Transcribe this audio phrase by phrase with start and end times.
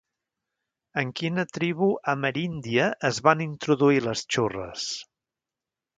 [1.01, 4.89] En quina tribu ameríndia es van introduir les xurres?